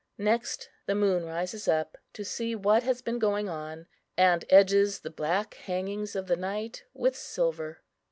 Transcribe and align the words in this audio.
Next 0.17 0.67
the 0.87 0.95
moon 0.95 1.25
rises 1.25 1.67
up 1.67 1.95
to 2.13 2.25
see 2.25 2.55
what 2.55 2.81
has 2.81 3.03
been 3.03 3.19
going 3.19 3.47
on, 3.47 3.85
and 4.17 4.45
edges 4.49 5.01
the 5.01 5.11
black 5.11 5.53
hangings 5.53 6.15
of 6.15 6.25
the 6.25 6.35
night 6.35 6.85
with 6.91 7.15
silver. 7.15 7.83